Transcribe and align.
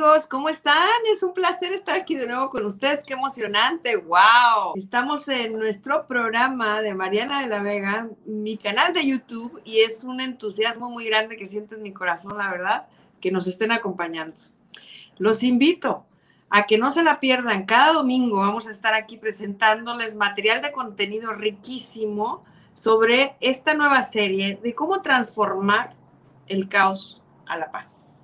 amigos, 0.00 0.26
¿cómo 0.26 0.48
están? 0.48 0.88
Es 1.12 1.22
un 1.22 1.34
placer 1.34 1.74
estar 1.74 1.94
aquí 1.94 2.14
de 2.14 2.26
nuevo 2.26 2.48
con 2.48 2.64
ustedes. 2.64 3.04
Qué 3.04 3.12
emocionante, 3.12 3.96
wow. 3.96 4.72
Estamos 4.74 5.28
en 5.28 5.58
nuestro 5.58 6.06
programa 6.06 6.80
de 6.80 6.94
Mariana 6.94 7.42
de 7.42 7.48
la 7.48 7.62
Vega, 7.62 8.08
mi 8.24 8.56
canal 8.56 8.94
de 8.94 9.06
YouTube, 9.06 9.60
y 9.62 9.80
es 9.80 10.04
un 10.04 10.22
entusiasmo 10.22 10.88
muy 10.88 11.04
grande 11.04 11.36
que 11.36 11.44
siento 11.44 11.74
en 11.74 11.82
mi 11.82 11.92
corazón, 11.92 12.38
la 12.38 12.50
verdad, 12.50 12.86
que 13.20 13.30
nos 13.30 13.46
estén 13.46 13.72
acompañando. 13.72 14.40
Los 15.18 15.42
invito 15.42 16.06
a 16.48 16.64
que 16.64 16.78
no 16.78 16.90
se 16.90 17.02
la 17.02 17.20
pierdan. 17.20 17.66
Cada 17.66 17.92
domingo 17.92 18.38
vamos 18.38 18.68
a 18.68 18.70
estar 18.70 18.94
aquí 18.94 19.18
presentándoles 19.18 20.16
material 20.16 20.62
de 20.62 20.72
contenido 20.72 21.34
riquísimo 21.34 22.42
sobre 22.72 23.36
esta 23.40 23.74
nueva 23.74 24.02
serie 24.02 24.58
de 24.62 24.74
cómo 24.74 25.02
transformar 25.02 25.94
el 26.46 26.70
caos 26.70 27.20
a 27.44 27.58
la 27.58 27.70
paz. 27.70 28.14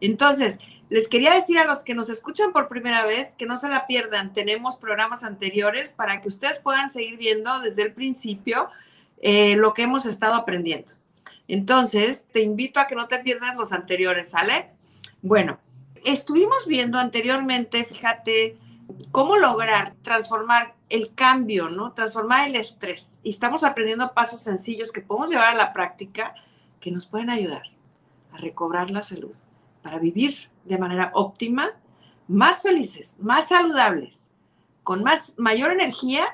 Entonces, 0.00 0.58
les 0.90 1.08
quería 1.08 1.34
decir 1.34 1.58
a 1.58 1.64
los 1.64 1.82
que 1.82 1.94
nos 1.94 2.08
escuchan 2.08 2.52
por 2.52 2.68
primera 2.68 3.04
vez 3.04 3.34
que 3.34 3.46
no 3.46 3.58
se 3.58 3.68
la 3.68 3.86
pierdan. 3.86 4.32
Tenemos 4.32 4.76
programas 4.76 5.22
anteriores 5.22 5.92
para 5.92 6.20
que 6.20 6.28
ustedes 6.28 6.60
puedan 6.60 6.88
seguir 6.88 7.18
viendo 7.18 7.60
desde 7.60 7.82
el 7.82 7.92
principio 7.92 8.70
eh, 9.20 9.56
lo 9.56 9.74
que 9.74 9.82
hemos 9.82 10.06
estado 10.06 10.34
aprendiendo. 10.34 10.92
Entonces, 11.46 12.26
te 12.32 12.42
invito 12.42 12.80
a 12.80 12.86
que 12.86 12.94
no 12.94 13.06
te 13.06 13.18
pierdas 13.18 13.54
los 13.56 13.72
anteriores, 13.72 14.30
¿sale? 14.30 14.70
Bueno, 15.20 15.58
estuvimos 16.04 16.66
viendo 16.66 16.98
anteriormente, 16.98 17.84
fíjate, 17.84 18.56
cómo 19.10 19.36
lograr 19.36 19.94
transformar 20.02 20.74
el 20.88 21.14
cambio, 21.14 21.68
¿no? 21.68 21.92
Transformar 21.92 22.48
el 22.48 22.56
estrés. 22.56 23.20
Y 23.22 23.30
estamos 23.30 23.62
aprendiendo 23.62 24.14
pasos 24.14 24.40
sencillos 24.40 24.92
que 24.92 25.02
podemos 25.02 25.30
llevar 25.30 25.48
a 25.48 25.54
la 25.54 25.72
práctica 25.74 26.34
que 26.80 26.90
nos 26.90 27.06
pueden 27.06 27.28
ayudar 27.28 27.64
a 28.32 28.38
recobrar 28.38 28.90
la 28.90 29.02
salud 29.02 29.36
para 29.88 30.00
vivir 30.00 30.50
de 30.66 30.76
manera 30.76 31.12
óptima, 31.14 31.70
más 32.26 32.60
felices, 32.60 33.16
más 33.20 33.48
saludables, 33.48 34.28
con 34.82 35.02
más 35.02 35.34
mayor 35.38 35.72
energía 35.72 36.26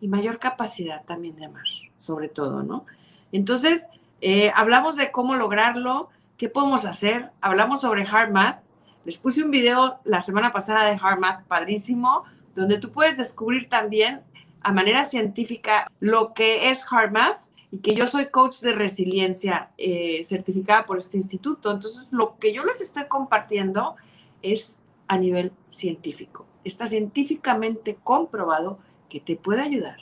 y 0.00 0.08
mayor 0.08 0.40
capacidad 0.40 1.04
también 1.04 1.36
de 1.36 1.44
amar, 1.44 1.68
sobre 1.96 2.28
todo, 2.28 2.64
¿no? 2.64 2.84
Entonces, 3.30 3.86
eh, 4.22 4.50
hablamos 4.56 4.96
de 4.96 5.12
cómo 5.12 5.36
lograrlo, 5.36 6.08
qué 6.36 6.48
podemos 6.48 6.84
hacer, 6.84 7.30
hablamos 7.40 7.82
sobre 7.82 8.04
Hard 8.04 8.32
Math. 8.32 8.60
Les 9.04 9.18
puse 9.18 9.44
un 9.44 9.52
video 9.52 10.00
la 10.02 10.20
semana 10.20 10.52
pasada 10.52 10.90
de 10.90 10.98
Hard 11.00 11.20
Math 11.20 11.44
padrísimo, 11.46 12.24
donde 12.56 12.78
tú 12.78 12.90
puedes 12.90 13.18
descubrir 13.18 13.68
también 13.68 14.18
a 14.62 14.72
manera 14.72 15.04
científica 15.04 15.86
lo 16.00 16.34
que 16.34 16.70
es 16.70 16.84
Hard 16.90 17.12
Math 17.12 17.38
que 17.78 17.94
yo 17.94 18.06
soy 18.06 18.26
coach 18.26 18.60
de 18.60 18.72
resiliencia 18.72 19.70
eh, 19.78 20.22
certificada 20.24 20.86
por 20.86 20.98
este 20.98 21.16
instituto. 21.16 21.70
Entonces, 21.70 22.12
lo 22.12 22.38
que 22.38 22.52
yo 22.52 22.64
les 22.64 22.80
estoy 22.80 23.06
compartiendo 23.06 23.96
es 24.42 24.78
a 25.08 25.18
nivel 25.18 25.52
científico. 25.70 26.46
Está 26.64 26.86
científicamente 26.86 27.98
comprobado 28.02 28.78
que 29.08 29.20
te 29.20 29.36
puede 29.36 29.62
ayudar 29.62 29.98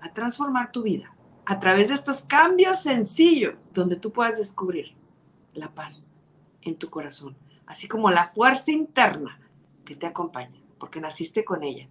a 0.00 0.12
transformar 0.12 0.72
tu 0.72 0.82
vida 0.82 1.14
a 1.46 1.58
través 1.58 1.88
de 1.88 1.94
estos 1.94 2.22
cambios 2.22 2.80
sencillos 2.82 3.72
donde 3.72 3.96
tú 3.96 4.12
puedas 4.12 4.38
descubrir 4.38 4.94
la 5.54 5.74
paz 5.74 6.08
en 6.62 6.76
tu 6.76 6.90
corazón, 6.90 7.36
así 7.66 7.88
como 7.88 8.10
la 8.10 8.28
fuerza 8.28 8.70
interna 8.70 9.40
que 9.84 9.96
te 9.96 10.06
acompaña, 10.06 10.60
porque 10.78 11.00
naciste 11.00 11.44
con 11.44 11.64
ella. 11.64 11.88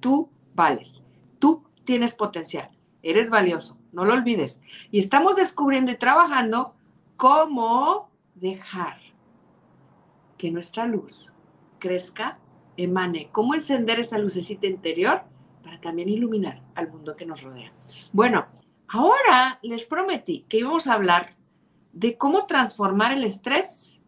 Tú 0.00 0.28
vales, 0.54 1.04
tú 1.38 1.62
tienes 1.84 2.14
potencial, 2.14 2.70
eres 3.02 3.30
valioso, 3.30 3.78
no 3.96 4.04
lo 4.04 4.12
olvides. 4.12 4.60
Y 4.90 4.98
estamos 4.98 5.36
descubriendo 5.36 5.90
y 5.90 5.96
trabajando 5.96 6.74
cómo 7.16 8.10
dejar 8.34 8.98
que 10.36 10.50
nuestra 10.50 10.84
luz 10.84 11.32
crezca, 11.78 12.38
emane, 12.76 13.30
cómo 13.32 13.54
encender 13.54 13.98
esa 13.98 14.18
lucecita 14.18 14.66
interior 14.66 15.22
para 15.62 15.80
también 15.80 16.10
iluminar 16.10 16.60
al 16.74 16.90
mundo 16.90 17.16
que 17.16 17.24
nos 17.24 17.40
rodea. 17.40 17.72
Bueno, 18.12 18.44
ahora 18.86 19.58
les 19.62 19.86
prometí 19.86 20.44
que 20.46 20.58
íbamos 20.58 20.86
a 20.88 20.92
hablar 20.92 21.34
de 21.94 22.18
cómo 22.18 22.44
transformar 22.44 23.12
el 23.12 23.24
estrés 23.24 23.98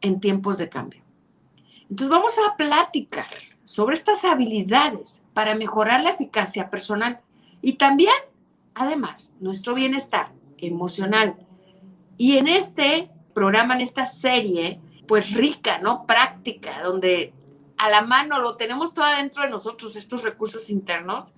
en 0.00 0.18
tiempos 0.18 0.58
de 0.58 0.68
cambio. 0.68 1.04
Entonces 1.88 2.08
vamos 2.08 2.34
a 2.38 2.56
platicar 2.56 3.28
sobre 3.64 3.94
estas 3.94 4.24
habilidades 4.24 5.22
para 5.34 5.54
mejorar 5.54 6.02
la 6.02 6.10
eficacia 6.10 6.68
personal 6.68 7.20
y 7.60 7.74
también 7.74 8.12
además 8.74 9.32
nuestro 9.40 9.74
bienestar 9.74 10.32
emocional. 10.58 11.36
Y 12.16 12.36
en 12.38 12.48
este 12.48 13.10
programa, 13.34 13.74
en 13.74 13.80
esta 13.80 14.06
serie, 14.06 14.80
pues 15.06 15.32
rica, 15.32 15.78
¿no? 15.78 16.06
Práctica, 16.06 16.82
donde 16.82 17.32
a 17.76 17.90
la 17.90 18.02
mano 18.02 18.40
lo 18.40 18.56
tenemos 18.56 18.94
todo 18.94 19.04
adentro 19.04 19.42
de 19.42 19.50
nosotros, 19.50 19.96
estos 19.96 20.22
recursos 20.22 20.70
internos, 20.70 21.34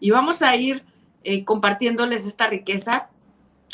y 0.00 0.10
vamos 0.10 0.42
a 0.42 0.54
ir 0.54 0.84
eh, 1.24 1.44
compartiéndoles 1.44 2.24
esta 2.24 2.46
riqueza. 2.46 3.08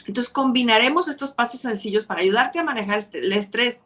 Entonces 0.07 0.33
combinaremos 0.33 1.09
estos 1.09 1.33
pasos 1.33 1.61
sencillos 1.61 2.07
para 2.07 2.21
ayudarte 2.21 2.59
a 2.59 2.65
manejar 2.65 2.99
este, 2.99 3.19
el 3.19 3.33
estrés. 3.33 3.85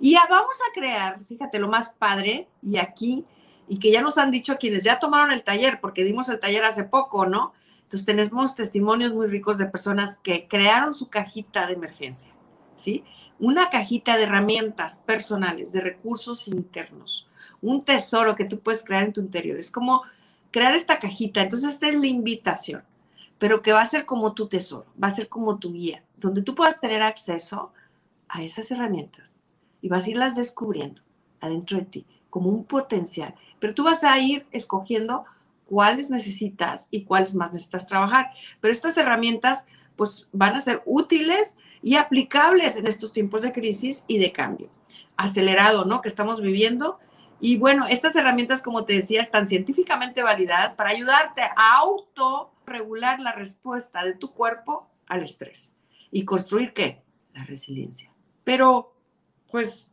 Y 0.00 0.16
vamos 0.28 0.56
a 0.68 0.74
crear, 0.74 1.20
fíjate, 1.24 1.58
lo 1.58 1.68
más 1.68 1.90
padre, 1.90 2.48
y 2.62 2.76
aquí, 2.76 3.24
y 3.68 3.78
que 3.78 3.90
ya 3.90 4.02
nos 4.02 4.18
han 4.18 4.30
dicho 4.30 4.58
quienes 4.58 4.84
ya 4.84 4.98
tomaron 4.98 5.32
el 5.32 5.42
taller, 5.42 5.80
porque 5.80 6.04
dimos 6.04 6.28
el 6.28 6.40
taller 6.40 6.64
hace 6.64 6.84
poco, 6.84 7.26
¿no? 7.26 7.52
Entonces 7.86 8.04
tenemos 8.04 8.56
testimonios 8.56 9.14
muy 9.14 9.28
ricos 9.28 9.58
de 9.58 9.66
personas 9.66 10.16
que 10.16 10.48
crearon 10.48 10.92
su 10.92 11.08
cajita 11.08 11.68
de 11.68 11.74
emergencia, 11.74 12.32
¿sí? 12.76 13.04
Una 13.38 13.70
cajita 13.70 14.16
de 14.16 14.24
herramientas 14.24 14.98
personales, 15.06 15.70
de 15.70 15.82
recursos 15.82 16.48
internos, 16.48 17.28
un 17.62 17.84
tesoro 17.84 18.34
que 18.34 18.44
tú 18.44 18.58
puedes 18.58 18.82
crear 18.82 19.04
en 19.04 19.12
tu 19.12 19.20
interior. 19.20 19.56
Es 19.56 19.70
como 19.70 20.02
crear 20.50 20.74
esta 20.74 20.98
cajita. 20.98 21.42
Entonces 21.42 21.74
esta 21.74 21.88
es 21.88 21.94
la 21.94 22.08
invitación, 22.08 22.82
pero 23.38 23.62
que 23.62 23.72
va 23.72 23.82
a 23.82 23.86
ser 23.86 24.04
como 24.04 24.32
tu 24.32 24.48
tesoro, 24.48 24.86
va 25.00 25.06
a 25.06 25.14
ser 25.14 25.28
como 25.28 25.58
tu 25.60 25.72
guía, 25.72 26.02
donde 26.16 26.42
tú 26.42 26.56
puedas 26.56 26.80
tener 26.80 27.02
acceso 27.02 27.72
a 28.28 28.42
esas 28.42 28.68
herramientas 28.72 29.38
y 29.80 29.88
vas 29.88 30.06
a 30.06 30.10
irlas 30.10 30.34
descubriendo 30.34 31.02
adentro 31.40 31.78
de 31.78 31.84
ti 31.84 32.06
como 32.30 32.50
un 32.50 32.64
potencial. 32.64 33.36
Pero 33.60 33.74
tú 33.74 33.84
vas 33.84 34.02
a 34.02 34.18
ir 34.18 34.44
escogiendo 34.50 35.24
cuáles 35.66 36.10
necesitas 36.10 36.88
y 36.90 37.04
cuáles 37.04 37.34
más 37.34 37.52
necesitas 37.52 37.86
trabajar. 37.86 38.30
Pero 38.60 38.72
estas 38.72 38.96
herramientas 38.96 39.66
pues 39.96 40.28
van 40.32 40.54
a 40.54 40.60
ser 40.60 40.82
útiles 40.84 41.58
y 41.82 41.96
aplicables 41.96 42.76
en 42.76 42.86
estos 42.86 43.12
tiempos 43.12 43.42
de 43.42 43.52
crisis 43.52 44.04
y 44.08 44.18
de 44.18 44.32
cambio 44.32 44.70
acelerado, 45.16 45.84
¿no? 45.84 46.00
Que 46.00 46.08
estamos 46.08 46.40
viviendo. 46.40 46.98
Y 47.40 47.56
bueno, 47.56 47.86
estas 47.86 48.16
herramientas, 48.16 48.62
como 48.62 48.84
te 48.84 48.94
decía, 48.94 49.20
están 49.20 49.46
científicamente 49.46 50.22
validadas 50.22 50.74
para 50.74 50.90
ayudarte 50.90 51.42
a 51.42 51.78
autorregular 51.78 53.20
la 53.20 53.32
respuesta 53.32 54.04
de 54.04 54.14
tu 54.14 54.32
cuerpo 54.32 54.88
al 55.06 55.22
estrés 55.22 55.76
y 56.10 56.24
construir 56.24 56.72
qué? 56.72 57.02
La 57.34 57.44
resiliencia. 57.44 58.10
Pero, 58.44 58.94
pues, 59.50 59.90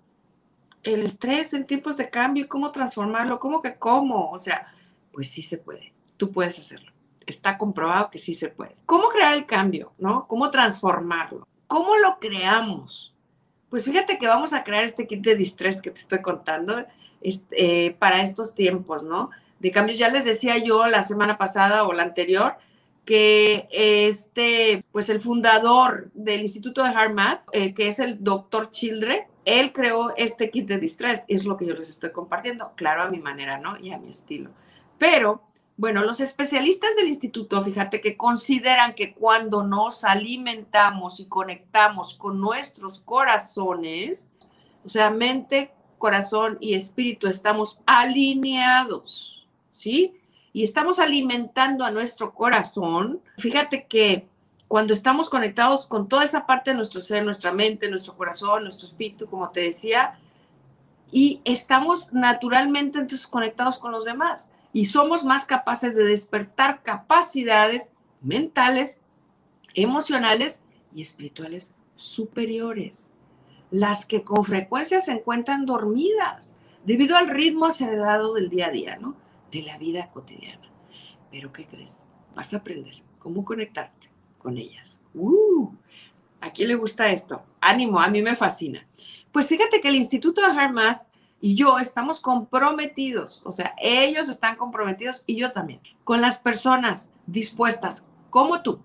el 0.84 1.04
estrés 1.04 1.54
en 1.54 1.66
tiempos 1.66 1.98
de 1.98 2.10
cambio, 2.10 2.48
¿cómo 2.48 2.72
transformarlo? 2.72 3.40
¿Cómo 3.40 3.62
que 3.62 3.78
cómo? 3.78 4.32
O 4.32 4.38
sea, 4.38 4.68
pues 5.14 5.30
sí 5.30 5.44
se 5.44 5.58
puede, 5.58 5.94
tú 6.18 6.32
puedes 6.32 6.60
hacerlo. 6.60 6.92
Está 7.26 7.58
comprobado 7.58 8.10
que 8.10 8.20
sí 8.20 8.34
se 8.34 8.50
puede. 8.50 8.76
¿Cómo 8.86 9.08
crear 9.08 9.34
el 9.36 9.46
cambio? 9.46 9.94
¿No? 9.98 10.28
¿Cómo 10.28 10.52
transformarlo? 10.52 11.48
¿Cómo 11.68 11.96
lo 11.96 12.20
creamos? 12.20 13.16
Pues 13.70 13.86
fíjate 13.86 14.18
que 14.18 14.28
vamos 14.28 14.52
a 14.52 14.64
crear 14.64 14.84
este 14.84 15.08
kit 15.08 15.22
de 15.22 15.36
distress 15.36 15.82
que 15.82 15.92
te 15.92 16.00
estoy 16.00 16.22
contando 16.22 16.84
este, 17.22 17.86
eh, 17.86 17.96
para 17.98 18.22
estos 18.22 18.54
tiempos, 18.54 19.04
¿no? 19.04 19.30
De 19.60 19.72
cambios, 19.72 19.98
ya 19.98 20.10
les 20.10 20.26
decía 20.26 20.58
yo 20.58 20.86
la 20.88 21.02
semana 21.04 21.38
pasada 21.38 21.86
o 21.86 21.94
la 21.94 22.04
anterior, 22.04 22.58
que 23.06 23.68
este, 23.72 24.84
pues 24.92 25.10
el 25.10 25.22
fundador 25.22 26.12
del 26.14 26.42
Instituto 26.42 26.84
de 26.84 26.90
Hard 26.90 27.14
Math, 27.14 27.42
eh, 27.54 27.74
que 27.74 27.88
es 27.88 28.00
el 28.00 28.24
doctor 28.24 28.70
Childre, 28.70 29.28
él 29.46 29.74
creó 29.74 30.16
este 30.18 30.50
kit 30.50 30.68
de 30.68 30.78
distress, 30.78 31.26
es 31.28 31.46
lo 31.46 31.58
que 31.58 31.66
yo 31.66 31.74
les 31.74 31.90
estoy 31.90 32.12
compartiendo, 32.12 32.72
claro, 32.76 33.04
a 33.04 33.10
mi 33.10 33.20
manera, 33.20 33.58
¿no? 33.58 33.78
Y 33.80 33.92
a 33.92 33.98
mi 33.98 34.10
estilo. 34.10 34.52
Pero, 34.98 35.42
bueno, 35.76 36.04
los 36.04 36.20
especialistas 36.20 36.96
del 36.96 37.08
instituto, 37.08 37.64
fíjate 37.64 38.00
que 38.00 38.16
consideran 38.16 38.94
que 38.94 39.14
cuando 39.14 39.64
nos 39.64 40.04
alimentamos 40.04 41.20
y 41.20 41.26
conectamos 41.26 42.16
con 42.16 42.40
nuestros 42.40 43.00
corazones, 43.00 44.30
o 44.86 44.90
sea, 44.90 45.10
mente, 45.10 45.74
corazón 45.98 46.58
y 46.60 46.76
espíritu, 46.76 47.28
estamos 47.28 47.80
alineados, 47.86 49.48
¿sí? 49.72 50.20
Y 50.52 50.64
estamos 50.64 51.00
alimentando 51.00 51.84
a 51.86 51.92
nuestro 51.92 52.34
corazón. 52.34 53.22
Fíjate 53.38 53.88
que 53.88 54.28
cuando 54.68 54.94
estamos 54.94 55.30
conectados 55.30 55.88
con 55.88 56.08
toda 56.08 56.24
esa 56.24 56.46
parte 56.46 56.72
de 56.72 56.78
nuestro 56.78 57.02
ser, 57.02 57.24
nuestra 57.24 57.52
mente, 57.52 57.90
nuestro 57.90 58.16
corazón, 58.16 58.64
nuestro 58.64 58.88
espíritu, 58.88 59.28
como 59.28 59.50
te 59.50 59.62
decía, 59.62 60.20
y 61.12 61.42
estamos 61.46 62.12
naturalmente 62.12 62.98
entonces 62.98 63.28
conectados 63.28 63.78
con 63.78 63.92
los 63.92 64.04
demás 64.04 64.50
y 64.74 64.88
somos 64.88 65.24
más 65.24 65.46
capaces 65.46 65.96
de 65.96 66.04
despertar 66.04 66.82
capacidades 66.82 67.94
mentales, 68.22 69.02
emocionales 69.76 70.64
y 70.94 71.02
espirituales 71.02 71.76
superiores. 71.96 73.12
las 73.72 74.06
que 74.06 74.24
con 74.24 74.44
frecuencia 74.44 75.02
se 75.02 75.14
encuentran 75.14 75.66
dormidas 75.66 76.54
debido 76.86 77.18
al 77.18 77.28
ritmo 77.28 77.66
acelerado 77.66 78.36
del 78.36 78.48
día 78.48 78.68
a 78.68 78.70
día, 78.70 78.98
¿no? 78.98 79.16
De 79.52 79.64
la 79.64 79.80
vida 79.80 80.12
cotidiana. 80.12 80.70
Pero 81.32 81.52
¿qué 81.52 81.66
crees? 81.66 82.04
Vas 82.36 82.54
a 82.54 82.58
aprender 82.58 83.02
cómo 83.18 83.44
conectarte 83.44 84.12
con 84.38 84.60
ellas. 84.60 85.02
¡Uh! 85.16 85.72
¿A 86.40 86.52
quién 86.52 86.68
le 86.68 86.76
gusta 86.76 87.08
esto? 87.08 87.42
Ánimo, 87.62 88.00
a 88.00 88.10
mí 88.10 88.22
me 88.22 88.36
fascina. 88.36 88.86
Pues 89.32 89.48
fíjate 89.48 89.82
que 89.82 89.88
el 89.88 89.96
Instituto 89.96 90.42
de 90.42 90.56
Harmath 90.56 91.08
y 91.46 91.56
yo 91.56 91.78
estamos 91.78 92.22
comprometidos, 92.22 93.42
o 93.44 93.52
sea, 93.52 93.76
ellos 93.82 94.30
están 94.30 94.56
comprometidos 94.56 95.26
y 95.28 95.36
yo 95.36 95.52
también, 95.52 95.82
con 96.06 96.22
las 96.22 96.40
personas 96.40 97.12
dispuestas 97.28 98.06
como 98.30 98.62
tú 98.62 98.80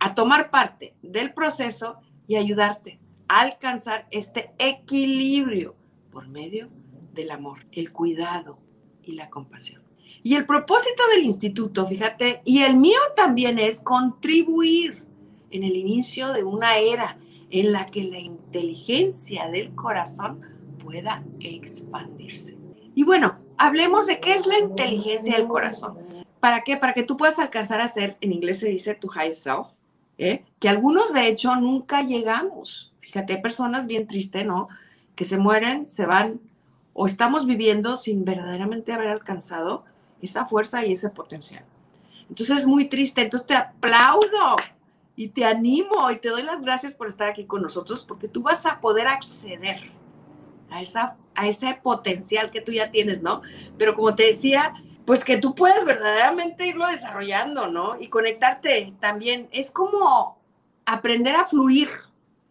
a 0.00 0.14
tomar 0.14 0.50
parte 0.50 0.94
del 1.02 1.34
proceso 1.34 1.98
y 2.26 2.36
ayudarte 2.36 2.98
a 3.28 3.40
alcanzar 3.40 4.08
este 4.10 4.50
equilibrio 4.58 5.76
por 6.10 6.26
medio 6.26 6.70
del 7.12 7.30
amor, 7.32 7.66
el 7.72 7.92
cuidado 7.92 8.58
y 9.02 9.12
la 9.12 9.28
compasión. 9.28 9.82
Y 10.22 10.36
el 10.36 10.46
propósito 10.46 11.02
del 11.14 11.26
instituto, 11.26 11.86
fíjate, 11.86 12.40
y 12.46 12.62
el 12.62 12.76
mío 12.76 12.98
también 13.14 13.58
es 13.58 13.80
contribuir 13.80 15.04
en 15.50 15.64
el 15.64 15.76
inicio 15.76 16.32
de 16.32 16.44
una 16.44 16.78
era 16.78 17.18
en 17.50 17.72
la 17.72 17.84
que 17.84 18.04
la 18.04 18.20
inteligencia 18.20 19.50
del 19.50 19.74
corazón 19.74 20.56
pueda 20.88 21.22
expandirse. 21.40 22.56
Y 22.94 23.04
bueno, 23.04 23.36
hablemos 23.58 24.06
de 24.06 24.20
qué 24.20 24.36
es 24.36 24.46
la 24.46 24.58
inteligencia 24.58 25.36
del 25.36 25.46
corazón. 25.46 25.98
¿Para 26.40 26.62
qué? 26.62 26.78
Para 26.78 26.94
que 26.94 27.02
tú 27.02 27.18
puedas 27.18 27.38
alcanzar 27.38 27.82
a 27.82 27.88
ser, 27.88 28.16
en 28.22 28.32
inglés 28.32 28.60
se 28.60 28.68
dice 28.68 28.94
tu 28.94 29.08
high 29.08 29.34
self, 29.34 29.66
¿eh? 30.16 30.46
que 30.58 30.70
algunos 30.70 31.12
de 31.12 31.28
hecho 31.28 31.54
nunca 31.56 32.04
llegamos. 32.04 32.94
Fíjate, 33.00 33.34
hay 33.34 33.42
personas 33.42 33.86
bien 33.86 34.06
tristes, 34.06 34.46
¿no? 34.46 34.68
Que 35.14 35.26
se 35.26 35.36
mueren, 35.36 35.86
se 35.90 36.06
van, 36.06 36.40
o 36.94 37.04
estamos 37.04 37.44
viviendo 37.44 37.98
sin 37.98 38.24
verdaderamente 38.24 38.94
haber 38.94 39.08
alcanzado 39.08 39.84
esa 40.22 40.46
fuerza 40.46 40.86
y 40.86 40.92
ese 40.92 41.10
potencial. 41.10 41.66
Entonces 42.30 42.60
es 42.60 42.66
muy 42.66 42.88
triste. 42.88 43.20
Entonces 43.20 43.46
te 43.46 43.56
aplaudo 43.56 44.56
y 45.16 45.28
te 45.28 45.44
animo 45.44 46.10
y 46.10 46.18
te 46.18 46.30
doy 46.30 46.44
las 46.44 46.62
gracias 46.62 46.94
por 46.94 47.08
estar 47.08 47.28
aquí 47.28 47.44
con 47.44 47.60
nosotros 47.60 48.04
porque 48.04 48.26
tú 48.26 48.42
vas 48.42 48.64
a 48.64 48.80
poder 48.80 49.06
acceder 49.06 49.98
a, 50.70 50.80
esa, 50.80 51.16
a 51.34 51.46
ese 51.46 51.78
potencial 51.82 52.50
que 52.50 52.60
tú 52.60 52.72
ya 52.72 52.90
tienes, 52.90 53.22
¿no? 53.22 53.42
Pero 53.76 53.94
como 53.94 54.14
te 54.14 54.24
decía, 54.24 54.74
pues 55.08 55.24
que 55.24 55.38
tú 55.38 55.54
puedas 55.54 55.86
verdaderamente 55.86 56.66
irlo 56.66 56.86
desarrollando, 56.86 57.68
¿no? 57.68 57.98
Y 57.98 58.08
conectarte 58.08 58.92
también. 59.00 59.48
Es 59.52 59.70
como 59.70 60.38
aprender 60.84 61.34
a 61.34 61.46
fluir 61.46 61.88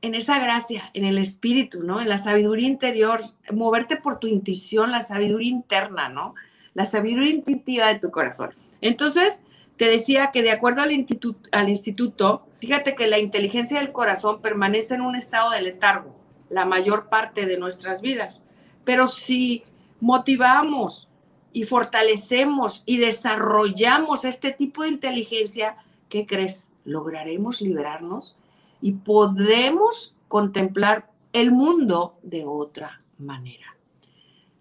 en 0.01 0.15
esa 0.15 0.39
gracia, 0.39 0.89
en 0.93 1.05
el 1.05 1.19
espíritu, 1.19 1.83
¿no? 1.83 2.01
En 2.01 2.09
la 2.09 2.17
sabiduría 2.17 2.67
interior, 2.67 3.21
moverte 3.51 3.97
por 3.97 4.19
tu 4.19 4.27
intuición, 4.27 4.91
la 4.91 5.03
sabiduría 5.03 5.49
interna, 5.49 6.09
¿no? 6.09 6.33
La 6.73 6.85
sabiduría 6.85 7.31
intuitiva 7.31 7.87
de 7.87 7.99
tu 7.99 8.09
corazón. 8.09 8.55
Entonces, 8.81 9.43
te 9.75 9.85
decía 9.85 10.31
que 10.31 10.41
de 10.41 10.51
acuerdo 10.51 10.81
al, 10.81 10.91
instituto, 10.91 11.47
al 11.51 11.69
instituto, 11.69 12.47
fíjate 12.59 12.95
que 12.95 13.05
la 13.05 13.19
inteligencia 13.19 13.79
del 13.79 13.91
corazón 13.91 14.41
permanece 14.41 14.95
en 14.95 15.01
un 15.01 15.15
estado 15.15 15.51
de 15.51 15.61
letargo 15.61 16.16
la 16.49 16.65
mayor 16.65 17.09
parte 17.09 17.45
de 17.45 17.57
nuestras 17.57 18.01
vidas. 18.01 18.43
Pero 18.83 19.07
si 19.07 19.63
motivamos 19.99 21.07
y 21.53 21.63
fortalecemos 21.65 22.83
y 22.85 22.97
desarrollamos 22.97 24.25
este 24.25 24.51
tipo 24.51 24.83
de 24.83 24.89
inteligencia, 24.89 25.77
¿qué 26.09 26.25
crees? 26.25 26.71
Lograremos 26.85 27.61
liberarnos 27.61 28.37
y 28.81 28.93
podremos 28.93 30.13
contemplar 30.27 31.09
el 31.33 31.51
mundo 31.51 32.17
de 32.21 32.45
otra 32.45 33.01
manera. 33.17 33.75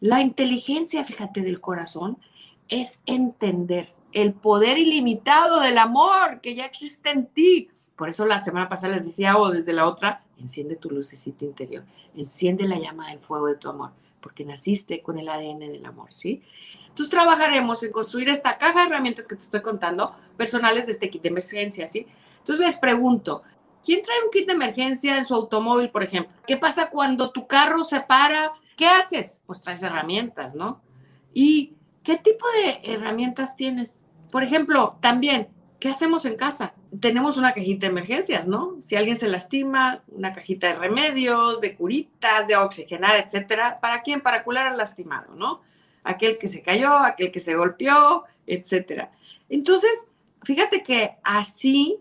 La 0.01 0.21
inteligencia, 0.21 1.05
fíjate, 1.05 1.43
del 1.43 1.61
corazón 1.61 2.19
es 2.69 3.01
entender 3.07 3.93
el 4.13 4.33
poder 4.33 4.79
ilimitado 4.79 5.61
del 5.61 5.79
amor 5.79 6.41
que 6.41 6.55
ya 6.55 6.65
existe 6.65 7.11
en 7.11 7.27
ti. 7.27 7.69
Por 7.97 8.09
eso 8.09 8.27
la 8.27 8.43
semana 8.43 8.69
pasada 8.69 8.95
les 8.95 9.07
decía, 9.07 9.39
o 9.39 9.51
desde 9.51 9.73
la 9.73 9.87
otra, 9.87 10.23
enciende 10.39 10.77
tu 10.77 10.91
lucecito 10.91 11.45
interior, 11.45 11.85
enciende 12.15 12.69
la 12.69 12.79
llama 12.79 13.09
del 13.09 13.21
fuego 13.21 13.47
de 13.47 13.57
tu 13.57 13.69
amor, 13.69 13.91
porque 14.21 14.45
naciste 14.45 15.03
con 15.03 15.19
el 15.19 15.29
ADN 15.29 15.61
del 15.61 15.87
amor, 15.87 16.13
¿sí? 16.13 16.43
Entonces 16.89 17.11
trabajaremos 17.11 17.83
en 17.83 17.93
construir 17.93 18.29
esta 18.29 18.59
caja 18.59 18.81
de 18.81 18.87
herramientas 18.87 19.27
que 19.29 19.37
te 19.37 19.45
estoy 19.45 19.63
contando, 19.63 20.15
personales 20.37 20.87
de 20.87 20.93
este 20.93 21.11
kit 21.11 21.23
de 21.23 21.31
emergencia, 21.31 21.87
¿sí? 21.87 22.07
Entonces 22.39 22.65
les 22.67 22.77
pregunto, 22.77 23.43
¿quién 23.85 24.03
trae 24.03 24.23
un 24.25 24.31
kit 24.31 24.47
de 24.47 24.53
emergencia 24.53 25.17
en 25.17 25.25
su 25.25 25.35
automóvil, 25.35 25.91
por 25.91 26.03
ejemplo? 26.03 26.33
¿Qué 26.47 26.57
pasa 26.57 26.91
cuando 26.91 27.31
tu 27.31 27.47
carro 27.47 27.83
se 27.83 28.01
para? 28.01 28.53
¿Qué 28.77 28.87
haces? 28.87 29.41
Pues 29.47 29.63
traes 29.63 29.83
herramientas, 29.83 30.55
¿no? 30.55 30.81
¿Y 31.33 31.75
qué 32.03 32.17
tipo 32.17 32.47
de 32.63 32.93
herramientas 32.93 33.57
tienes? 33.57 34.05
Por 34.31 34.43
ejemplo, 34.43 34.97
también, 35.01 35.49
¿qué 35.79 35.89
hacemos 35.89 36.25
en 36.25 36.37
casa? 36.37 36.75
Tenemos 37.01 37.37
una 37.37 37.53
cajita 37.53 37.87
de 37.87 37.93
emergencias, 37.93 38.47
¿no? 38.47 38.77
Si 38.83 38.97
alguien 38.97 39.17
se 39.17 39.29
lastima, 39.29 40.03
una 40.09 40.33
cajita 40.33 40.69
de 40.69 40.75
remedios, 40.75 41.61
de 41.61 41.75
curitas, 41.75 42.47
de 42.47 42.57
oxigenar, 42.57 43.17
etcétera. 43.17 43.79
¿Para 43.81 44.03
quién? 44.03 44.21
Para 44.21 44.45
curar 44.45 44.67
al 44.67 44.79
lastimado, 44.79 45.35
¿no? 45.35 45.61
Aquel 46.05 46.39
que 46.39 46.49
se 46.49 46.63
cayó, 46.63 46.97
aquel 46.97 47.31
que 47.31 47.41
se 47.41 47.55
golpeó, 47.55 48.25
etcétera. 48.47 49.11
Entonces, 49.49 50.09
fíjate 50.43 50.83
que 50.83 51.17
así 51.23 51.99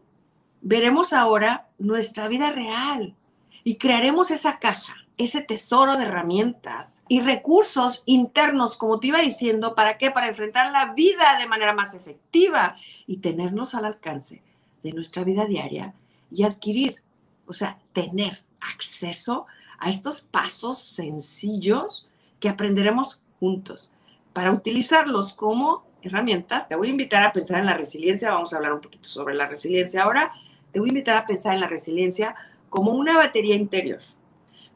veremos 0.62 1.14
ahora 1.14 1.68
nuestra 1.78 2.28
vida 2.28 2.52
real 2.52 3.16
y 3.64 3.76
crearemos 3.78 4.32
esa 4.32 4.60
caja 4.60 5.05
ese 5.18 5.42
tesoro 5.42 5.96
de 5.96 6.04
herramientas 6.04 7.02
y 7.08 7.22
recursos 7.22 8.04
internos, 8.06 8.78
como 8.78 9.00
te 9.00 9.08
iba 9.08 9.20
diciendo, 9.20 9.76
¿para 9.76 9.98
qué? 9.98 10.12
Para 10.12 10.28
enfrentar 10.28 10.72
la 10.72 10.94
vida 10.94 11.38
de 11.40 11.48
manera 11.48 11.74
más 11.74 11.94
efectiva 11.94 12.76
y 13.08 13.18
tenernos 13.18 13.76
al 13.76 13.86
alcance 13.86 14.42
de 14.84 14.92
nuestra 14.92 15.24
vida 15.24 15.46
diaria 15.46 15.94
y 16.32 16.44
adquirir, 16.44 17.02
o 17.48 17.54
sea, 17.54 17.80
tener 17.94 18.44
acceso 18.60 19.46
a 19.80 19.90
estos 19.90 20.22
pasos 20.22 20.80
sencillos 20.80 22.08
que 22.40 22.50
aprenderemos 22.50 23.22
juntos 23.40 23.90
para 24.34 24.52
utilizarlos 24.52 25.34
como 25.34 25.86
herramientas. 26.02 26.68
Te 26.68 26.76
voy 26.76 26.90
a 26.90 26.92
invitar 26.92 27.24
a 27.24 27.32
pensar 27.32 27.60
en 27.60 27.66
la 27.66 27.78
resiliencia, 27.78 28.32
vamos 28.32 28.54
a 28.54 28.58
hablar 28.58 28.74
un 28.74 28.82
poquito 28.82 29.08
sobre 29.08 29.36
la 29.36 29.48
resiliencia 29.48 30.04
ahora. 30.04 30.34
Te 30.72 30.80
voy 30.80 30.90
a 30.90 30.92
invitar 30.92 31.16
a 31.18 31.26
pensar 31.26 31.54
en 31.54 31.62
la 31.62 31.68
resiliencia 31.68 32.36
como 32.70 32.92
una 32.92 33.16
batería 33.16 33.56
interior 33.56 34.00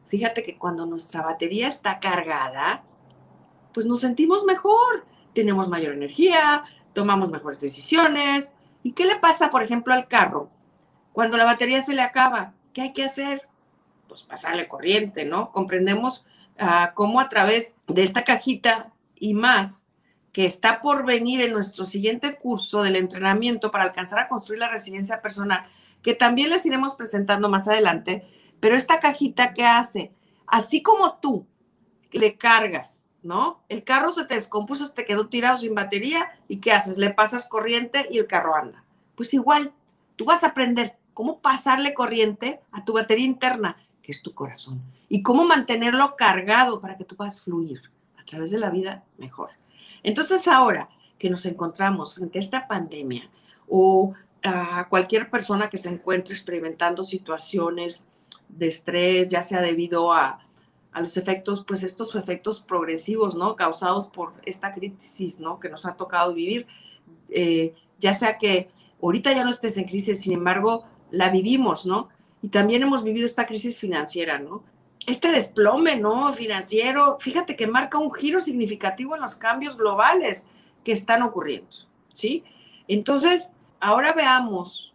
Fíjate 0.09 0.43
que 0.43 0.57
cuando 0.57 0.85
nuestra 0.85 1.21
batería 1.21 1.67
está 1.67 1.99
cargada, 1.99 2.83
pues 3.73 3.85
nos 3.85 4.01
sentimos 4.01 4.43
mejor, 4.43 5.05
tenemos 5.33 5.69
mayor 5.69 5.93
energía, 5.93 6.65
tomamos 6.93 7.29
mejores 7.29 7.61
decisiones. 7.61 8.51
¿Y 8.81 8.93
qué 8.93 9.05
le 9.05 9.17
pasa, 9.17 9.51
por 9.51 9.63
ejemplo, 9.63 9.93
al 9.93 10.07
carro? 10.07 10.49
Cuando 11.13 11.37
la 11.37 11.45
batería 11.45 11.81
se 11.83 11.93
le 11.93 12.01
acaba, 12.01 12.53
¿qué 12.73 12.81
hay 12.81 12.93
que 12.93 13.05
hacer? 13.05 13.47
Pues 14.07 14.23
pasarle 14.23 14.67
corriente, 14.67 15.25
¿no? 15.25 15.51
Comprendemos 15.51 16.25
uh, 16.59 16.93
cómo 16.95 17.19
a 17.19 17.29
través 17.29 17.77
de 17.87 18.01
esta 18.01 18.23
cajita 18.23 18.91
y 19.15 19.35
más 19.35 19.85
que 20.31 20.45
está 20.45 20.81
por 20.81 21.05
venir 21.05 21.41
en 21.41 21.53
nuestro 21.53 21.85
siguiente 21.85 22.35
curso 22.35 22.81
del 22.81 22.95
entrenamiento 22.95 23.69
para 23.69 23.83
alcanzar 23.83 24.19
a 24.19 24.27
construir 24.27 24.59
la 24.59 24.69
resiliencia 24.69 25.21
personal, 25.21 25.67
que 26.01 26.15
también 26.15 26.49
les 26.49 26.65
iremos 26.65 26.95
presentando 26.95 27.49
más 27.49 27.67
adelante, 27.67 28.25
pero 28.59 28.75
esta 28.75 28.99
cajita, 28.99 29.53
¿qué 29.53 29.65
hace? 29.65 30.11
Así 30.47 30.81
como 30.81 31.17
tú 31.17 31.45
le 32.11 32.37
cargas, 32.37 33.05
¿no? 33.21 33.61
El 33.69 33.83
carro 33.83 34.11
se 34.11 34.25
te 34.25 34.35
descompuso, 34.35 34.91
te 34.91 35.05
quedó 35.05 35.27
tirado 35.27 35.57
sin 35.57 35.75
batería 35.75 36.31
y 36.47 36.57
¿qué 36.57 36.71
haces? 36.71 36.97
Le 36.97 37.11
pasas 37.11 37.47
corriente 37.47 38.07
y 38.09 38.17
el 38.17 38.27
carro 38.27 38.55
anda. 38.55 38.83
Pues 39.15 39.33
igual, 39.33 39.73
tú 40.15 40.25
vas 40.25 40.43
a 40.43 40.47
aprender 40.47 40.97
cómo 41.13 41.39
pasarle 41.39 41.93
corriente 41.93 42.61
a 42.71 42.83
tu 42.85 42.93
batería 42.93 43.25
interna, 43.25 43.77
que 44.01 44.11
es 44.11 44.21
tu 44.21 44.33
corazón, 44.33 44.81
y 45.07 45.21
cómo 45.21 45.45
mantenerlo 45.45 46.15
cargado 46.15 46.81
para 46.81 46.97
que 46.97 47.05
tú 47.05 47.15
puedas 47.15 47.41
fluir 47.41 47.91
a 48.17 48.25
través 48.25 48.51
de 48.51 48.59
la 48.59 48.69
vida 48.69 49.03
mejor. 49.17 49.49
Entonces 50.01 50.47
ahora 50.47 50.89
que 51.17 51.29
nos 51.29 51.45
encontramos 51.45 52.15
frente 52.15 52.39
a 52.39 52.41
esta 52.41 52.67
pandemia 52.67 53.29
o 53.67 54.13
a 54.41 54.87
cualquier 54.87 55.29
persona 55.29 55.69
que 55.69 55.77
se 55.77 55.89
encuentre 55.89 56.33
experimentando 56.33 57.03
situaciones 57.03 58.05
de 58.49 58.67
estrés, 58.67 59.29
ya 59.29 59.43
sea 59.43 59.61
debido 59.61 60.11
a, 60.11 60.45
los 60.99 61.15
efectos, 61.15 61.63
pues 61.65 61.83
estos 61.83 62.13
efectos 62.15 62.59
progresivos, 62.59 63.33
¿no? 63.35 63.55
Causados 63.55 64.07
por 64.07 64.33
esta 64.45 64.73
crisis, 64.73 65.39
¿no? 65.39 65.57
Que 65.57 65.69
nos 65.69 65.85
ha 65.85 65.93
tocado 65.93 66.33
vivir, 66.33 66.67
eh, 67.29 67.73
ya 67.99 68.13
sea 68.13 68.37
que 68.37 68.69
ahorita 69.01 69.31
ya 69.31 69.45
no 69.45 69.51
estés 69.51 69.77
en 69.77 69.85
crisis, 69.85 70.19
sin 70.19 70.33
embargo, 70.33 70.85
la 71.11 71.29
vivimos, 71.29 71.85
¿no? 71.85 72.09
Y 72.41 72.49
también 72.49 72.81
hemos 72.81 73.03
vivido 73.03 73.25
esta 73.25 73.45
crisis 73.45 73.79
financiera, 73.79 74.39
¿no? 74.39 74.63
Este 75.05 75.31
desplome, 75.31 75.95
¿no? 75.95 76.33
Financiero, 76.33 77.17
fíjate 77.19 77.55
que 77.55 77.67
marca 77.67 77.97
un 77.97 78.11
giro 78.11 78.41
significativo 78.41 79.15
en 79.15 79.21
los 79.21 79.35
cambios 79.35 79.77
globales 79.77 80.47
que 80.83 80.91
están 80.91 81.21
ocurriendo, 81.21 81.69
¿sí? 82.11 82.43
Entonces, 82.87 83.51
ahora 83.79 84.11
veamos 84.11 84.88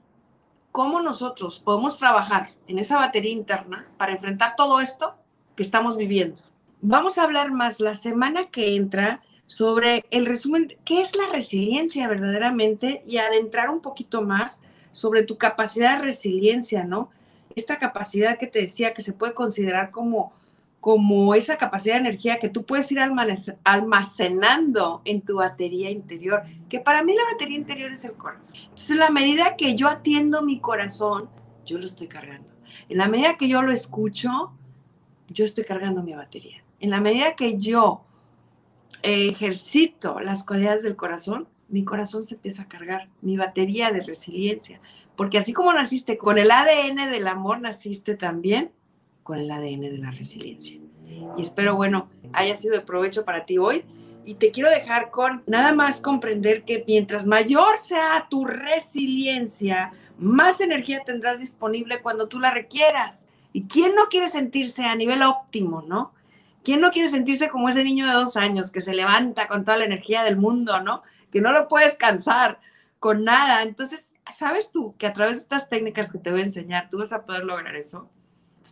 cómo 0.74 1.00
nosotros 1.00 1.60
podemos 1.60 2.00
trabajar 2.00 2.50
en 2.66 2.80
esa 2.80 2.96
batería 2.96 3.30
interna 3.30 3.86
para 3.96 4.10
enfrentar 4.10 4.56
todo 4.56 4.80
esto 4.80 5.14
que 5.54 5.62
estamos 5.62 5.96
viviendo. 5.96 6.42
Vamos 6.80 7.16
a 7.16 7.22
hablar 7.22 7.52
más 7.52 7.78
la 7.78 7.94
semana 7.94 8.46
que 8.46 8.74
entra 8.74 9.22
sobre 9.46 10.04
el 10.10 10.26
resumen, 10.26 10.76
qué 10.84 11.00
es 11.00 11.14
la 11.14 11.28
resiliencia 11.28 12.08
verdaderamente 12.08 13.04
y 13.06 13.18
adentrar 13.18 13.70
un 13.70 13.82
poquito 13.82 14.22
más 14.22 14.62
sobre 14.90 15.22
tu 15.22 15.38
capacidad 15.38 15.98
de 15.98 16.06
resiliencia, 16.06 16.82
¿no? 16.82 17.08
Esta 17.54 17.78
capacidad 17.78 18.36
que 18.36 18.48
te 18.48 18.62
decía 18.62 18.94
que 18.94 19.02
se 19.02 19.12
puede 19.12 19.32
considerar 19.32 19.92
como 19.92 20.32
como 20.84 21.34
esa 21.34 21.56
capacidad 21.56 21.94
de 21.94 22.00
energía 22.00 22.38
que 22.38 22.50
tú 22.50 22.66
puedes 22.66 22.92
ir 22.92 22.98
almacenando 23.64 25.00
en 25.06 25.22
tu 25.22 25.36
batería 25.36 25.90
interior, 25.90 26.42
que 26.68 26.78
para 26.78 27.02
mí 27.02 27.14
la 27.14 27.22
batería 27.32 27.56
interior 27.56 27.90
es 27.90 28.04
el 28.04 28.12
corazón. 28.12 28.58
Entonces, 28.64 28.90
en 28.90 28.98
la 28.98 29.08
medida 29.08 29.56
que 29.56 29.76
yo 29.76 29.88
atiendo 29.88 30.42
mi 30.42 30.60
corazón, 30.60 31.30
yo 31.64 31.78
lo 31.78 31.86
estoy 31.86 32.06
cargando. 32.06 32.50
En 32.90 32.98
la 32.98 33.08
medida 33.08 33.38
que 33.38 33.48
yo 33.48 33.62
lo 33.62 33.72
escucho, 33.72 34.52
yo 35.28 35.46
estoy 35.46 35.64
cargando 35.64 36.02
mi 36.02 36.12
batería. 36.12 36.62
En 36.80 36.90
la 36.90 37.00
medida 37.00 37.34
que 37.34 37.56
yo 37.56 38.04
ejercito 39.00 40.20
las 40.20 40.44
cualidades 40.44 40.82
del 40.82 40.96
corazón, 40.96 41.48
mi 41.70 41.82
corazón 41.84 42.24
se 42.24 42.34
empieza 42.34 42.64
a 42.64 42.68
cargar, 42.68 43.08
mi 43.22 43.38
batería 43.38 43.90
de 43.90 44.02
resiliencia. 44.02 44.82
Porque 45.16 45.38
así 45.38 45.54
como 45.54 45.72
naciste 45.72 46.18
con 46.18 46.36
el 46.36 46.50
ADN 46.50 47.10
del 47.10 47.26
amor, 47.26 47.62
naciste 47.62 48.16
también 48.16 48.70
con 49.24 49.40
el 49.40 49.50
ADN 49.50 49.80
de 49.80 49.98
la 49.98 50.12
resiliencia. 50.12 50.78
Y 51.36 51.42
espero, 51.42 51.74
bueno, 51.74 52.08
haya 52.32 52.54
sido 52.54 52.74
de 52.74 52.82
provecho 52.82 53.24
para 53.24 53.44
ti 53.44 53.58
hoy. 53.58 53.84
Y 54.26 54.34
te 54.34 54.52
quiero 54.52 54.70
dejar 54.70 55.10
con 55.10 55.42
nada 55.46 55.74
más 55.74 56.00
comprender 56.00 56.64
que 56.64 56.84
mientras 56.86 57.26
mayor 57.26 57.76
sea 57.78 58.26
tu 58.30 58.46
resiliencia, 58.46 59.92
más 60.18 60.60
energía 60.60 61.02
tendrás 61.04 61.40
disponible 61.40 62.00
cuando 62.00 62.28
tú 62.28 62.38
la 62.38 62.50
requieras. 62.50 63.26
¿Y 63.52 63.64
quién 63.64 63.94
no 63.94 64.04
quiere 64.08 64.28
sentirse 64.28 64.84
a 64.84 64.94
nivel 64.94 65.22
óptimo, 65.22 65.82
no? 65.82 66.12
¿Quién 66.62 66.80
no 66.80 66.90
quiere 66.90 67.10
sentirse 67.10 67.50
como 67.50 67.68
ese 67.68 67.84
niño 67.84 68.06
de 68.06 68.14
dos 68.14 68.36
años 68.36 68.70
que 68.70 68.80
se 68.80 68.94
levanta 68.94 69.46
con 69.46 69.64
toda 69.64 69.76
la 69.76 69.84
energía 69.84 70.24
del 70.24 70.38
mundo, 70.38 70.80
no? 70.80 71.02
Que 71.30 71.42
no 71.42 71.52
lo 71.52 71.68
puedes 71.68 71.96
cansar 71.96 72.58
con 72.98 73.24
nada. 73.24 73.62
Entonces, 73.62 74.14
¿sabes 74.32 74.72
tú 74.72 74.94
que 74.96 75.06
a 75.06 75.12
través 75.12 75.36
de 75.36 75.42
estas 75.42 75.68
técnicas 75.68 76.10
que 76.10 76.18
te 76.18 76.30
voy 76.30 76.40
a 76.40 76.44
enseñar, 76.44 76.88
tú 76.88 76.98
vas 76.98 77.12
a 77.12 77.26
poder 77.26 77.44
lograr 77.44 77.76
eso? 77.76 78.08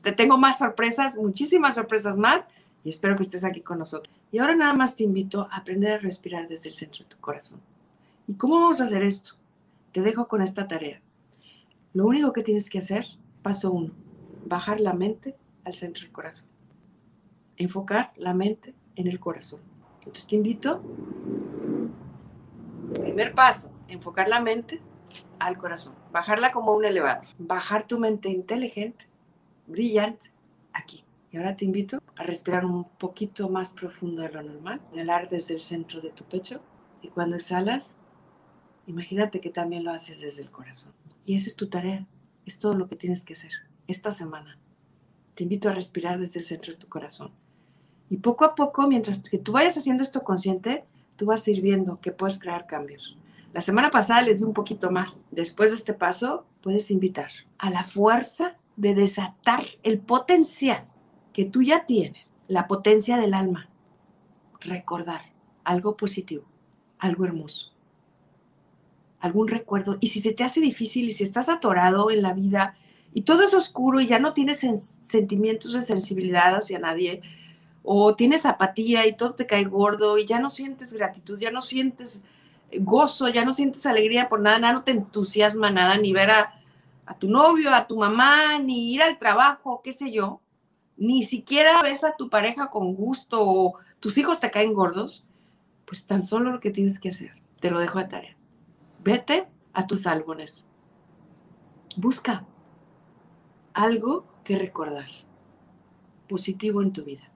Te 0.01 0.13
tengo 0.13 0.39
más 0.39 0.59
sorpresas, 0.59 1.17
muchísimas 1.17 1.75
sorpresas 1.75 2.17
más 2.17 2.49
y 2.85 2.89
espero 2.89 3.17
que 3.17 3.23
estés 3.23 3.45
aquí 3.45 3.61
con 3.61 3.79
nosotros. 3.79 4.15
Y 4.31 4.39
ahora 4.39 4.55
nada 4.55 4.75
más 4.75 4.97
te 4.97 5.05
invito 5.05 5.49
a 5.51 5.57
aprender 5.57 5.93
a 5.93 5.99
respirar 5.99 6.49
desde 6.49 6.69
el 6.69 6.75
centro 6.75 7.05
de 7.05 7.11
tu 7.11 7.21
corazón. 7.21 7.61
¿Y 8.27 8.35
cómo 8.35 8.61
vamos 8.61 8.81
a 8.81 8.85
hacer 8.85 9.03
esto? 9.03 9.35
Te 9.93 10.01
dejo 10.01 10.29
con 10.29 10.41
esta 10.41 10.67
tarea. 10.67 11.01
Lo 11.93 12.07
único 12.07 12.33
que 12.33 12.43
tienes 12.43 12.71
que 12.71 12.79
hacer, 12.79 13.07
paso 13.43 13.71
uno, 13.71 13.93
bajar 14.47 14.81
la 14.81 14.95
mente 14.95 15.37
al 15.65 15.75
centro 15.75 16.05
del 16.05 16.13
corazón. 16.13 16.49
Enfocar 17.57 18.13
la 18.17 18.33
mente 18.33 18.75
en 18.97 19.09
el 19.09 19.21
corazón. 19.21 19.61
Entonces 19.99 20.27
te 20.27 20.37
invito, 20.37 20.83
primer 22.95 23.35
paso, 23.35 23.71
enfocar 23.89 24.29
la 24.29 24.41
mente 24.41 24.81
al 25.39 25.59
corazón, 25.59 25.95
bajarla 26.13 26.51
como 26.51 26.73
un 26.73 26.85
elevador, 26.85 27.25
bajar 27.39 27.87
tu 27.87 27.99
mente 27.99 28.29
inteligente 28.31 29.12
brillante 29.67 30.31
aquí. 30.73 31.05
Y 31.31 31.39
ahora 31.39 31.57
te 31.57 31.65
invito 31.65 32.03
a 32.17 32.25
respirar 32.25 32.65
un 32.65 32.85
poquito 32.85 33.49
más 33.49 33.73
profundo 33.73 34.23
de 34.23 34.31
lo 34.31 34.43
normal, 34.43 34.81
inhalar 34.93 35.29
desde 35.29 35.55
el 35.55 35.61
centro 35.61 36.01
de 36.01 36.11
tu 36.11 36.25
pecho 36.25 36.61
y 37.01 37.09
cuando 37.09 37.37
exhalas, 37.37 37.97
imagínate 38.87 39.41
que 39.41 39.51
también 39.51 39.85
lo 39.85 39.93
haces 39.93 40.21
desde 40.21 40.43
el 40.43 40.51
corazón. 40.51 40.93
Y 41.25 41.35
esa 41.35 41.49
es 41.49 41.57
tu 41.57 41.69
tarea, 41.69 42.07
es 42.47 42.59
todo 42.59 42.75
lo 42.75 42.89
que 42.89 42.97
tienes 42.97 43.25
que 43.25 43.33
hacer 43.33 43.53
esta 43.87 44.13
semana. 44.13 44.59
Te 45.35 45.45
invito 45.45 45.69
a 45.69 45.73
respirar 45.73 46.19
desde 46.21 46.41
el 46.41 46.45
centro 46.45 46.75
de 46.75 46.79
tu 46.79 46.89
corazón. 46.89 47.31
Y 48.11 48.19
poco 48.19 48.45
a 48.45 48.55
poco, 48.55 48.87
mientras 48.87 49.23
que 49.23 49.39
tú 49.39 49.53
vayas 49.53 49.79
haciendo 49.79 50.03
esto 50.03 50.23
consciente, 50.23 50.85
tú 51.17 51.27
vas 51.27 51.47
a 51.47 51.51
ir 51.51 51.63
viendo 51.63 52.01
que 52.01 52.13
puedes 52.13 52.39
crear 52.39 52.67
cambios. 52.67 53.17
La 53.53 53.63
semana 53.63 53.91
pasada 53.91 54.23
les 54.23 54.41
di 54.41 54.45
un 54.45 54.53
poquito 54.53 54.91
más. 54.91 55.25
Después 55.31 55.71
de 55.71 55.77
este 55.77 55.95
paso, 55.95 56.45
puedes 56.63 56.91
invitar 56.91 57.31
a 57.59 57.71
la 57.71 57.85
fuerza 57.85 58.57
de 58.83 58.97
desatar 58.97 59.65
el 59.85 60.01
potencial 60.01 60.89
que 61.33 61.45
tú 61.45 61.63
ya 61.63 61.87
tienes, 61.87 62.35
la 62.49 62.67
potencia 62.67 63.17
del 63.17 63.33
alma. 63.33 63.69
Recordar 64.61 65.23
algo 65.63 65.97
positivo, 65.97 66.43
algo 66.99 67.25
hermoso, 67.25 67.73
algún 69.21 69.47
recuerdo. 69.47 69.99
Y 70.01 70.09
si 70.09 70.19
se 70.19 70.33
te 70.33 70.43
hace 70.43 70.61
difícil 70.61 71.09
y 71.09 71.13
si 71.13 71.23
estás 71.23 71.49
atorado 71.49 72.11
en 72.11 72.23
la 72.23 72.35
vida 72.35 72.75
y 73.15 73.23
todo 73.23 73.45
es 73.45 73.55
oscuro 73.55 74.01
y 74.01 74.09
ya 74.09 74.19
no 74.19 74.33
tienes 74.33 74.67
sentimientos 75.01 75.75
de 75.75 75.83
sensibilidad 75.83 76.57
hacia 76.57 76.81
nadie, 76.81 77.23
o 77.85 78.17
tienes 78.17 78.47
apatía 78.47 79.07
y 79.07 79.15
todo 79.17 79.35
te 79.35 79.47
cae 79.47 79.63
gordo 79.63 80.19
y 80.19 80.27
ya 80.27 80.41
no 80.41 80.51
sientes 80.51 80.93
gratitud, 80.93 81.39
ya 81.39 81.53
no 81.53 81.61
sientes 81.61 82.25
gozo, 82.81 83.29
ya 83.29 83.45
no 83.45 83.53
sientes 83.53 83.87
alegría 83.87 84.29
por 84.29 84.41
nada, 84.41 84.59
nada 84.59 84.73
no 84.73 84.83
te 84.83 84.91
entusiasma 84.91 85.71
nada, 85.71 85.99
ni 85.99 86.13
ver 86.13 86.33
a 86.33 86.62
a 87.07 87.19
tu 87.19 87.29
novio, 87.29 87.75
a 87.75 87.87
tu 87.87 87.97
mamá, 87.99 88.59
ni 88.59 88.93
ir 88.93 89.03
al 89.03 89.19
trabajo, 89.19 89.81
qué 89.83 89.93
sé 89.93 90.11
yo, 90.11 90.41
ni 90.97 91.25
siquiera 91.25 91.83
ves 91.83 92.05
a 92.05 92.17
tu 92.17 92.29
pareja 92.31 92.69
con 92.69 92.95
gusto 92.95 93.39
o 93.41 93.75
tus 94.01 94.19
hijos 94.19 94.41
te 94.41 94.51
caen 94.51 94.75
gordos, 94.75 95.25
pues 95.85 96.07
tan 96.07 96.23
solo 96.25 96.53
lo 96.53 96.61
que 96.61 96.71
tienes 96.71 96.99
que 96.99 97.11
hacer, 97.11 97.33
te 97.61 97.71
lo 97.71 97.81
dejo 97.81 97.99
de 97.99 98.05
tarea. 98.05 98.37
Vete 99.03 99.49
a 99.73 99.87
tus 99.87 100.07
álbumes. 100.07 100.65
Busca 101.97 102.47
algo 103.75 104.27
que 104.45 104.59
recordar 104.59 105.09
positivo 106.29 106.83
en 106.83 106.93
tu 106.93 107.05
vida. 107.05 107.31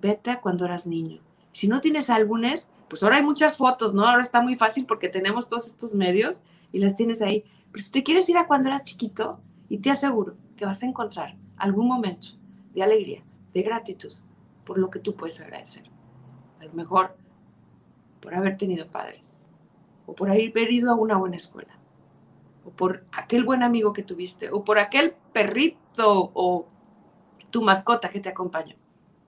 Vete 0.00 0.30
a 0.30 0.40
cuando 0.40 0.64
eras 0.64 0.86
niño. 0.86 1.20
Si 1.52 1.68
no 1.68 1.80
tienes 1.80 2.10
álbumes, 2.10 2.70
pues 2.88 3.02
ahora 3.02 3.16
hay 3.16 3.22
muchas 3.22 3.56
fotos, 3.56 3.94
¿no? 3.94 4.06
Ahora 4.06 4.22
está 4.22 4.40
muy 4.40 4.56
fácil 4.56 4.86
porque 4.86 5.08
tenemos 5.08 5.48
todos 5.48 5.66
estos 5.66 5.94
medios 5.94 6.42
y 6.72 6.80
las 6.80 6.96
tienes 6.96 7.22
ahí. 7.22 7.44
Pero 7.74 7.82
si 7.82 7.90
te 7.90 8.04
quieres 8.04 8.28
ir 8.28 8.38
a 8.38 8.46
cuando 8.46 8.68
eras 8.68 8.84
chiquito, 8.84 9.40
y 9.68 9.78
te 9.78 9.90
aseguro 9.90 10.36
que 10.56 10.64
vas 10.64 10.80
a 10.84 10.86
encontrar 10.86 11.36
algún 11.56 11.88
momento 11.88 12.28
de 12.72 12.84
alegría, 12.84 13.24
de 13.52 13.62
gratitud 13.62 14.12
por 14.64 14.78
lo 14.78 14.90
que 14.90 15.00
tú 15.00 15.16
puedes 15.16 15.40
agradecer. 15.40 15.82
A 16.60 16.66
lo 16.66 16.72
mejor 16.72 17.16
por 18.20 18.32
haber 18.32 18.56
tenido 18.58 18.86
padres, 18.86 19.48
o 20.06 20.14
por 20.14 20.30
haber 20.30 20.70
ido 20.70 20.92
a 20.92 20.94
una 20.94 21.16
buena 21.16 21.34
escuela, 21.34 21.76
o 22.64 22.70
por 22.70 23.06
aquel 23.10 23.42
buen 23.42 23.64
amigo 23.64 23.92
que 23.92 24.04
tuviste, 24.04 24.52
o 24.52 24.62
por 24.62 24.78
aquel 24.78 25.16
perrito 25.32 26.30
o 26.32 26.68
tu 27.50 27.60
mascota 27.62 28.08
que 28.08 28.20
te 28.20 28.28
acompañó. 28.28 28.76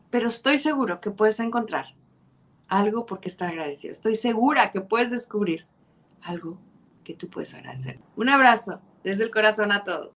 Pero 0.08 0.28
estoy 0.28 0.58
seguro 0.58 1.00
que 1.00 1.10
puedes 1.10 1.40
encontrar 1.40 1.96
algo 2.68 3.06
por 3.06 3.18
qué 3.18 3.28
estar 3.28 3.48
agradecido. 3.48 3.90
Estoy 3.90 4.14
segura 4.14 4.70
que 4.70 4.82
puedes 4.82 5.10
descubrir 5.10 5.66
algo 6.22 6.60
que 7.06 7.14
tú 7.14 7.30
puedes 7.30 7.54
agradecer. 7.54 8.00
Un 8.16 8.28
abrazo 8.28 8.80
desde 9.04 9.22
el 9.22 9.30
corazón 9.30 9.70
a 9.70 9.84
todos. 9.84 10.12